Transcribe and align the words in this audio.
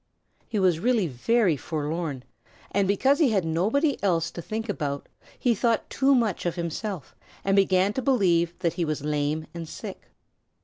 He 0.49 0.57
was 0.57 0.79
really 0.79 1.05
very 1.05 1.55
forlorn, 1.55 2.23
and 2.71 2.87
because 2.87 3.19
he 3.19 3.29
had 3.29 3.45
nobody 3.45 4.01
else 4.01 4.31
to 4.31 4.41
think 4.41 4.67
about 4.67 5.07
he 5.37 5.53
thought 5.53 5.91
too 5.91 6.15
much 6.15 6.47
of 6.47 6.55
himself 6.55 7.15
and 7.45 7.55
began 7.55 7.93
to 7.93 8.01
believe 8.01 8.57
that 8.61 8.73
he 8.73 8.83
was 8.83 9.03
lame 9.03 9.45
and 9.53 9.69
sick. 9.69 10.07